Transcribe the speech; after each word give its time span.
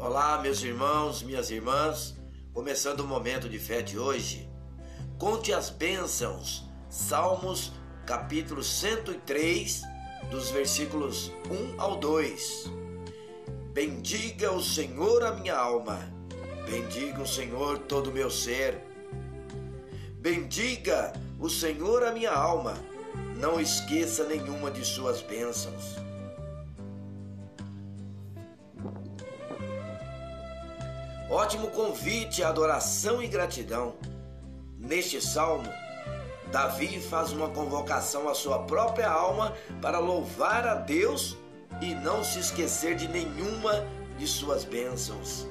Olá, 0.00 0.40
meus 0.40 0.62
irmãos, 0.62 1.24
minhas 1.24 1.50
irmãs, 1.50 2.14
começando 2.54 3.00
o 3.00 3.06
momento 3.06 3.48
de 3.48 3.58
fé 3.58 3.82
de 3.82 3.98
hoje. 3.98 4.48
Conte 5.18 5.52
as 5.52 5.70
bênçãos, 5.70 6.64
Salmos, 6.88 7.72
capítulo 8.06 8.62
103, 8.62 9.82
dos 10.30 10.52
versículos 10.52 11.32
1 11.50 11.80
ao 11.80 11.96
2. 11.96 12.70
Bendiga 13.72 14.52
o 14.52 14.62
Senhor 14.62 15.24
a 15.24 15.32
minha 15.32 15.56
alma, 15.56 15.98
bendiga 16.64 17.20
o 17.20 17.26
Senhor 17.26 17.80
todo 17.80 18.08
o 18.08 18.12
meu 18.12 18.30
ser. 18.30 18.80
Bendiga 20.20 21.12
o 21.40 21.50
Senhor 21.50 22.04
a 22.04 22.12
minha 22.12 22.32
alma, 22.32 22.78
não 23.36 23.60
esqueça 23.60 24.22
nenhuma 24.22 24.70
de 24.70 24.84
suas 24.84 25.20
bênçãos. 25.20 25.96
Ótimo 31.30 31.68
convite 31.68 32.42
à 32.42 32.48
adoração 32.48 33.22
e 33.22 33.26
gratidão. 33.26 33.94
Neste 34.78 35.20
salmo, 35.20 35.68
Davi 36.50 36.98
faz 37.00 37.32
uma 37.32 37.50
convocação 37.50 38.30
à 38.30 38.34
sua 38.34 38.60
própria 38.60 39.10
alma 39.10 39.54
para 39.82 39.98
louvar 39.98 40.66
a 40.66 40.74
Deus 40.74 41.36
e 41.82 41.94
não 41.94 42.24
se 42.24 42.38
esquecer 42.38 42.96
de 42.96 43.06
nenhuma 43.08 43.86
de 44.16 44.26
suas 44.26 44.64
bênçãos. 44.64 45.46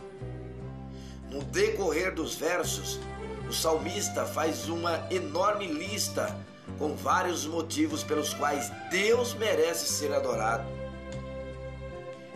No 1.29 1.43
decorrer 1.43 2.15
dos 2.15 2.33
versos, 2.33 2.99
o 3.47 3.53
salmista 3.53 4.25
faz 4.25 4.67
uma 4.67 5.07
enorme 5.11 5.67
lista 5.67 6.35
com 6.79 6.95
vários 6.95 7.45
motivos 7.45 8.03
pelos 8.03 8.33
quais 8.33 8.71
Deus 8.89 9.35
merece 9.35 9.87
ser 9.93 10.11
adorado. 10.11 10.67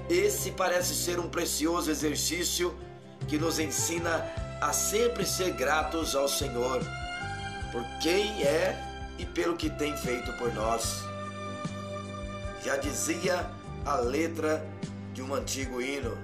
Esse 0.08 0.52
parece 0.52 0.94
ser 0.94 1.20
um 1.20 1.28
precioso 1.28 1.90
exercício 1.90 2.78
que 3.28 3.38
nos 3.38 3.60
ensina 3.60 4.26
a 4.60 4.74
sempre 4.74 5.26
ser 5.26 5.52
gratos 5.52 6.16
ao 6.16 6.28
Senhor 6.28 6.82
por 7.72 7.84
quem 8.02 8.44
é 8.44 8.78
e 9.18 9.26
pelo 9.26 9.56
que 9.56 9.70
tem 9.70 9.96
feito 9.96 10.32
por 10.34 10.54
nós. 10.54 11.04
Já 12.64 12.76
dizia 12.78 13.50
a 13.86 13.96
letra 13.96 14.66
de 15.14 15.22
um 15.22 15.34
antigo 15.34 15.82
hino: 15.82 16.18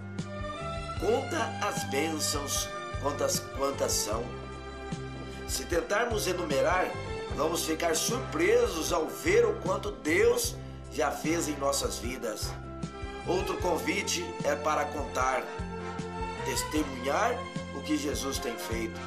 Conta 0.99 1.45
as 1.65 1.83
bênçãos, 1.85 2.67
quantas 3.01 3.39
quantas 3.57 3.91
são. 3.91 4.23
Se 5.47 5.63
tentarmos 5.65 6.27
enumerar, 6.27 6.91
vamos 7.35 7.65
ficar 7.65 7.95
surpresos 7.95 8.91
ao 8.91 9.07
ver 9.07 9.45
o 9.45 9.53
quanto 9.61 9.91
Deus 9.91 10.55
já 10.91 11.11
fez 11.11 11.47
em 11.47 11.55
nossas 11.57 11.99
vidas. 11.99 12.51
Outro 13.25 13.57
convite 13.57 14.25
é 14.43 14.55
para 14.55 14.85
contar, 14.85 15.43
testemunhar 16.47 17.37
o 17.75 17.81
que 17.81 17.97
Jesus 17.97 18.37
tem 18.37 18.55
feito. 18.57 18.99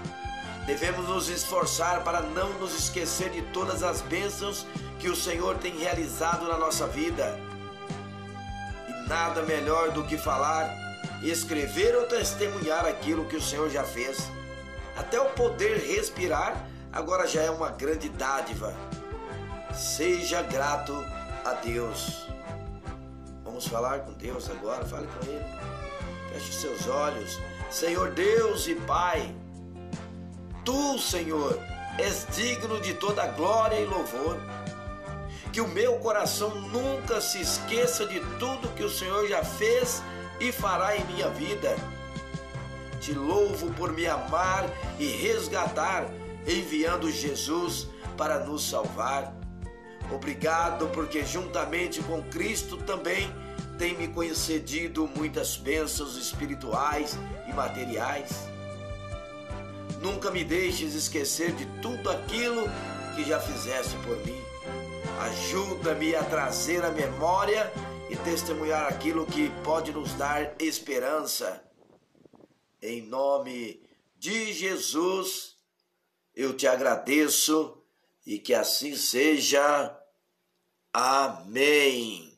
Devemos 0.67 1.09
nos 1.09 1.29
esforçar 1.29 2.05
para 2.05 2.21
não 2.21 2.51
nos 2.59 2.75
esquecer 2.75 3.31
de 3.31 3.41
todas 3.43 3.83
as 3.83 4.03
bênçãos 4.03 4.67
que 4.99 5.09
o 5.09 5.17
Senhor 5.17 5.57
tem 5.57 5.79
realizado 5.79 6.47
na 6.47 6.59
nossa 6.59 6.87
vida. 6.87 7.39
E 8.87 9.09
nada 9.09 9.43
melhor 9.43 9.91
do 9.91 10.05
que 10.05 10.19
falar, 10.19 10.71
escrever 11.23 11.97
ou 11.97 12.07
testemunhar 12.07 12.85
aquilo 12.85 13.25
que 13.25 13.37
o 13.37 13.43
Senhor 13.43 13.71
já 13.71 13.85
fez. 13.85 14.31
Até 14.97 15.19
o 15.19 15.31
poder 15.31 15.79
respirar 15.79 16.67
agora 16.93 17.27
já 17.27 17.43
é 17.43 17.51
uma 17.51 17.71
grande 17.71 18.11
dádiva. 18.11 18.75
Seja 19.73 20.43
grato 20.43 20.93
a 21.45 21.55
Deus. 21.55 22.27
Vamos 23.43 23.67
falar 23.67 24.01
com 24.01 24.13
Deus 24.13 24.51
agora, 24.51 24.85
fale 24.85 25.07
com 25.07 25.27
Ele. 25.27 25.90
Feche 26.33 26.53
seus 26.53 26.87
olhos. 26.87 27.39
Senhor 27.71 28.11
Deus 28.11 28.67
e 28.67 28.75
Pai, 28.75 29.35
Tu, 30.65 30.99
Senhor, 30.99 31.59
és 31.99 32.27
digno 32.35 32.81
de 32.81 32.95
toda 32.95 33.27
glória 33.27 33.77
e 33.77 33.85
louvor. 33.85 34.39
Que 35.53 35.61
o 35.61 35.69
meu 35.69 35.97
coração 35.99 36.55
nunca 36.55 37.21
se 37.21 37.41
esqueça 37.41 38.07
de 38.07 38.21
tudo 38.39 38.73
que 38.77 38.85
o 38.85 38.91
Senhor 38.91 39.27
já 39.27 39.43
fez 39.45 40.03
e 40.39 40.53
fará 40.53 40.97
em 40.97 41.05
minha 41.07 41.29
vida. 41.31 41.77
Te 43.01 43.13
louvo 43.13 43.73
por 43.73 43.93
me 43.93 44.07
amar 44.07 44.69
e 44.99 45.07
resgatar, 45.07 46.07
enviando 46.47 47.11
Jesus 47.11 47.89
para 48.17 48.39
nos 48.39 48.69
salvar. 48.69 49.35
Obrigado 50.13 50.89
porque 50.89 51.25
juntamente 51.25 52.03
com 52.03 52.23
Cristo 52.23 52.77
também 52.77 53.33
tem 53.81 53.97
me 53.97 54.09
concedido 54.09 55.07
muitas 55.17 55.57
bênçãos 55.57 56.15
espirituais 56.15 57.17
e 57.49 57.53
materiais. 57.55 58.31
Nunca 60.03 60.31
me 60.31 60.45
deixes 60.45 60.95
esquecer 60.95 61.53
de 61.53 61.65
tudo 61.81 62.11
aquilo 62.11 62.65
que 63.17 63.25
já 63.25 63.41
fizeste 63.41 63.97
por 64.05 64.19
mim. 64.19 64.39
Ajuda-me 65.21 66.15
a 66.15 66.23
trazer 66.23 66.85
a 66.85 66.91
memória 66.91 67.73
e 68.11 68.17
testemunhar 68.17 68.87
aquilo 68.87 69.25
que 69.25 69.49
pode 69.65 69.93
nos 69.93 70.13
dar 70.13 70.57
esperança. 70.61 71.65
Em 72.83 73.01
nome 73.01 73.83
de 74.15 74.53
Jesus, 74.53 75.57
eu 76.35 76.55
te 76.55 76.67
agradeço 76.67 77.83
e 78.27 78.39
que 78.39 78.53
assim 78.53 78.95
seja. 78.95 79.99
Amém. 80.93 82.30